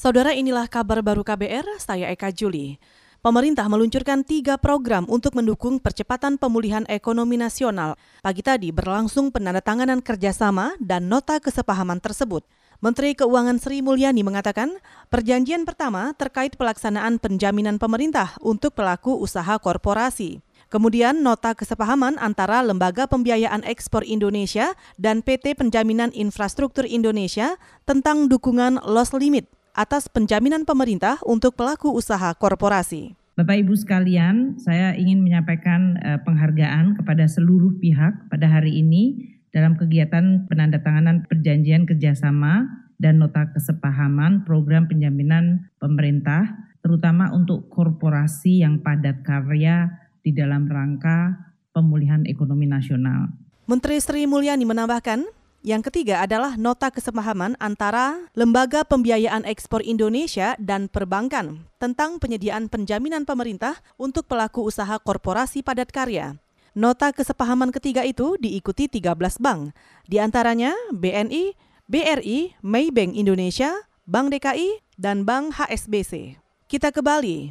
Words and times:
Saudara 0.00 0.32
inilah 0.32 0.64
kabar 0.64 1.04
baru 1.04 1.20
KBR, 1.20 1.76
saya 1.76 2.08
Eka 2.08 2.32
Juli. 2.32 2.80
Pemerintah 3.20 3.68
meluncurkan 3.68 4.24
tiga 4.24 4.56
program 4.56 5.04
untuk 5.12 5.36
mendukung 5.36 5.76
percepatan 5.76 6.40
pemulihan 6.40 6.88
ekonomi 6.88 7.36
nasional. 7.36 8.00
Pagi 8.24 8.40
tadi 8.40 8.72
berlangsung 8.72 9.28
penandatanganan 9.28 10.00
kerjasama 10.00 10.72
dan 10.80 11.04
nota 11.12 11.36
kesepahaman 11.36 12.00
tersebut. 12.00 12.48
Menteri 12.80 13.12
Keuangan 13.12 13.60
Sri 13.60 13.84
Mulyani 13.84 14.24
mengatakan, 14.24 14.72
perjanjian 15.12 15.68
pertama 15.68 16.16
terkait 16.16 16.56
pelaksanaan 16.56 17.20
penjaminan 17.20 17.76
pemerintah 17.76 18.40
untuk 18.40 18.72
pelaku 18.72 19.20
usaha 19.20 19.60
korporasi. 19.60 20.40
Kemudian 20.72 21.20
nota 21.20 21.52
kesepahaman 21.52 22.16
antara 22.16 22.64
Lembaga 22.64 23.04
Pembiayaan 23.04 23.68
Ekspor 23.68 24.08
Indonesia 24.08 24.72
dan 24.96 25.20
PT 25.20 25.60
Penjaminan 25.60 26.08
Infrastruktur 26.16 26.88
Indonesia 26.88 27.60
tentang 27.84 28.32
dukungan 28.32 28.80
loss 28.88 29.12
limit 29.12 29.59
atas 29.74 30.10
penjaminan 30.10 30.66
pemerintah 30.66 31.18
untuk 31.26 31.56
pelaku 31.56 31.90
usaha 31.92 32.34
korporasi. 32.36 33.14
Bapak 33.38 33.56
Ibu 33.64 33.72
sekalian, 33.72 34.60
saya 34.60 34.92
ingin 34.98 35.24
menyampaikan 35.24 35.96
uh, 36.04 36.18
penghargaan 36.26 37.00
kepada 37.00 37.24
seluruh 37.24 37.72
pihak 37.80 38.28
pada 38.28 38.46
hari 38.50 38.84
ini 38.84 39.32
dalam 39.50 39.80
kegiatan 39.80 40.44
penandatanganan 40.46 41.24
perjanjian 41.24 41.88
kerjasama 41.88 42.68
dan 43.00 43.16
nota 43.16 43.48
kesepahaman 43.56 44.44
program 44.44 44.84
penjaminan 44.86 45.72
pemerintah, 45.80 46.52
terutama 46.84 47.32
untuk 47.32 47.72
korporasi 47.72 48.60
yang 48.60 48.84
padat 48.84 49.24
karya 49.24 49.88
di 50.20 50.36
dalam 50.36 50.68
rangka 50.68 51.32
pemulihan 51.72 52.28
ekonomi 52.28 52.68
nasional. 52.68 53.32
Menteri 53.64 54.02
Sri 54.04 54.28
Mulyani 54.28 54.68
menambahkan, 54.68 55.24
yang 55.60 55.84
ketiga 55.84 56.24
adalah 56.24 56.56
nota 56.56 56.88
kesepahaman 56.88 57.52
antara 57.60 58.28
Lembaga 58.32 58.80
Pembiayaan 58.80 59.44
Ekspor 59.44 59.84
Indonesia 59.84 60.56
dan 60.56 60.88
Perbankan 60.88 61.68
tentang 61.76 62.16
penyediaan 62.16 62.72
penjaminan 62.72 63.28
pemerintah 63.28 63.80
untuk 64.00 64.24
pelaku 64.24 64.64
usaha 64.64 64.96
korporasi 64.96 65.60
padat 65.60 65.92
karya. 65.92 66.40
Nota 66.72 67.12
kesepahaman 67.12 67.74
ketiga 67.74 68.06
itu 68.06 68.40
diikuti 68.40 68.86
13 68.88 69.18
bank, 69.42 69.74
di 70.06 70.22
antaranya 70.22 70.72
BNI, 70.94 71.52
BRI, 71.90 72.54
Maybank 72.62 73.18
Indonesia, 73.18 73.74
Bank 74.06 74.30
DKI, 74.30 74.80
dan 74.94 75.26
Bank 75.26 75.58
HSBC. 75.58 76.38
Kita 76.70 76.94
ke 76.94 77.02
Bali. 77.02 77.50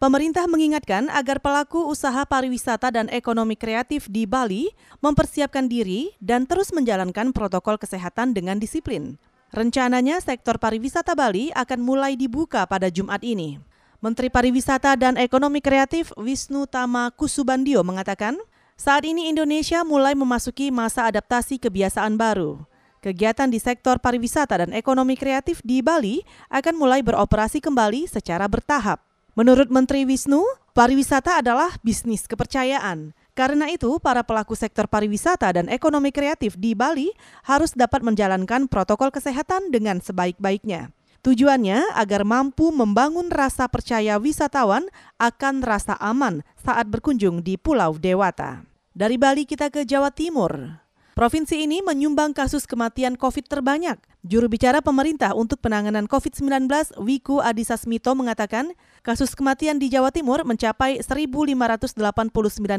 Pemerintah 0.00 0.48
mengingatkan 0.48 1.12
agar 1.12 1.44
pelaku 1.44 1.84
usaha 1.84 2.24
pariwisata 2.24 2.88
dan 2.88 3.12
ekonomi 3.12 3.52
kreatif 3.52 4.08
di 4.08 4.24
Bali 4.24 4.72
mempersiapkan 5.04 5.68
diri 5.68 6.16
dan 6.24 6.48
terus 6.48 6.72
menjalankan 6.72 7.36
protokol 7.36 7.76
kesehatan 7.76 8.32
dengan 8.32 8.56
disiplin. 8.56 9.20
Rencananya 9.52 10.24
sektor 10.24 10.56
pariwisata 10.56 11.12
Bali 11.12 11.52
akan 11.52 11.84
mulai 11.84 12.16
dibuka 12.16 12.64
pada 12.64 12.88
Jumat 12.88 13.20
ini. 13.20 13.60
Menteri 14.00 14.32
Pariwisata 14.32 14.96
dan 14.96 15.20
Ekonomi 15.20 15.60
Kreatif 15.60 16.16
Wisnu 16.16 16.64
Tama 16.64 17.12
Kusubandio 17.12 17.84
mengatakan, 17.84 18.40
saat 18.80 19.04
ini 19.04 19.28
Indonesia 19.28 19.84
mulai 19.84 20.16
memasuki 20.16 20.72
masa 20.72 21.12
adaptasi 21.12 21.60
kebiasaan 21.60 22.16
baru. 22.16 22.56
Kegiatan 23.04 23.52
di 23.52 23.60
sektor 23.60 24.00
pariwisata 24.00 24.64
dan 24.64 24.72
ekonomi 24.72 25.20
kreatif 25.20 25.60
di 25.60 25.84
Bali 25.84 26.24
akan 26.48 26.72
mulai 26.80 27.04
beroperasi 27.04 27.60
kembali 27.60 28.08
secara 28.08 28.48
bertahap. 28.48 29.09
Menurut 29.40 29.72
Menteri 29.72 30.04
Wisnu, 30.04 30.44
pariwisata 30.76 31.40
adalah 31.40 31.72
bisnis 31.80 32.28
kepercayaan. 32.28 33.16
Karena 33.32 33.72
itu, 33.72 33.96
para 33.96 34.20
pelaku 34.20 34.52
sektor 34.52 34.84
pariwisata 34.84 35.48
dan 35.56 35.72
ekonomi 35.72 36.12
kreatif 36.12 36.60
di 36.60 36.76
Bali 36.76 37.08
harus 37.48 37.72
dapat 37.72 38.04
menjalankan 38.04 38.68
protokol 38.68 39.08
kesehatan 39.08 39.72
dengan 39.72 40.04
sebaik-baiknya. 40.04 40.92
Tujuannya 41.24 41.96
agar 41.96 42.28
mampu 42.28 42.68
membangun 42.68 43.32
rasa 43.32 43.64
percaya 43.64 44.20
wisatawan 44.20 44.84
akan 45.16 45.64
rasa 45.64 45.96
aman 45.96 46.44
saat 46.60 46.92
berkunjung 46.92 47.40
di 47.40 47.56
Pulau 47.56 47.96
Dewata. 47.96 48.68
Dari 48.92 49.16
Bali 49.16 49.48
kita 49.48 49.72
ke 49.72 49.88
Jawa 49.88 50.12
Timur. 50.12 50.84
Provinsi 51.18 51.66
ini 51.66 51.82
menyumbang 51.82 52.30
kasus 52.30 52.70
kematian 52.70 53.18
COVID 53.18 53.50
terbanyak. 53.50 53.98
Juru 54.22 54.46
bicara 54.46 54.78
pemerintah 54.78 55.34
untuk 55.34 55.58
penanganan 55.58 56.06
COVID-19, 56.06 56.70
Wiku 57.02 57.42
Adhisa 57.42 57.74
Smito 57.74 58.14
mengatakan, 58.14 58.70
kasus 59.02 59.34
kematian 59.34 59.82
di 59.82 59.90
Jawa 59.90 60.14
Timur 60.14 60.46
mencapai 60.46 61.02
1.589 61.02 61.98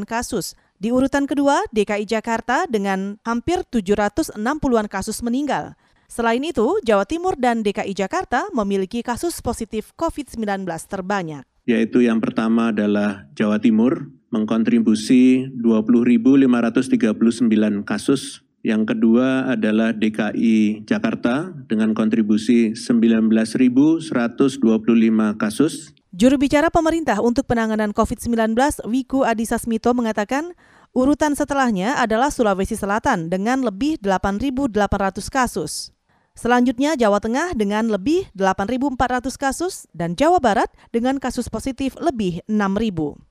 kasus. 0.08 0.56
Di 0.80 0.96
urutan 0.96 1.28
kedua, 1.28 1.60
DKI 1.76 2.08
Jakarta 2.08 2.64
dengan 2.72 3.20
hampir 3.28 3.68
760-an 3.68 4.88
kasus 4.88 5.20
meninggal. 5.20 5.76
Selain 6.08 6.44
itu, 6.44 6.80
Jawa 6.88 7.04
Timur 7.04 7.36
dan 7.36 7.68
DKI 7.68 7.92
Jakarta 7.96 8.48
memiliki 8.56 9.04
kasus 9.04 9.44
positif 9.44 9.92
COVID-19 10.00 10.64
terbanyak. 10.88 11.44
Yaitu 11.68 12.04
yang 12.04 12.24
pertama 12.24 12.72
adalah 12.72 13.28
Jawa 13.36 13.60
Timur 13.60 14.21
mengkontribusi 14.32 15.52
20.539 15.60 17.84
kasus. 17.84 18.48
Yang 18.62 18.94
kedua 18.94 19.58
adalah 19.58 19.90
DKI 19.90 20.86
Jakarta 20.86 21.50
dengan 21.66 21.98
kontribusi 21.98 22.78
19.125 22.78 24.06
kasus. 25.42 25.98
Juru 26.14 26.36
bicara 26.38 26.70
pemerintah 26.70 27.18
untuk 27.24 27.50
penanganan 27.50 27.96
COVID-19, 27.96 28.54
Wiku 28.86 29.26
Adhisa 29.26 29.58
Smito 29.58 29.90
mengatakan, 29.98 30.54
urutan 30.94 31.34
setelahnya 31.34 31.98
adalah 31.98 32.30
Sulawesi 32.30 32.78
Selatan 32.78 33.34
dengan 33.34 33.66
lebih 33.66 33.98
8.800 34.04 35.26
kasus. 35.32 35.90
Selanjutnya 36.38 36.96
Jawa 36.96 37.20
Tengah 37.20 37.58
dengan 37.58 37.90
lebih 37.90 38.30
8.400 38.38 39.36
kasus 39.36 39.90
dan 39.92 40.14
Jawa 40.14 40.40
Barat 40.40 40.70
dengan 40.94 41.18
kasus 41.18 41.50
positif 41.50 41.98
lebih 42.00 42.46
6.000. 42.46 43.31